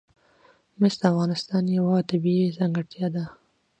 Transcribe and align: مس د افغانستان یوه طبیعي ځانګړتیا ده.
مس 0.79 0.95
د 0.99 1.01
افغانستان 1.11 1.63
یوه 1.77 1.95
طبیعي 2.09 2.47
ځانګړتیا 2.57 3.07
ده. 3.15 3.25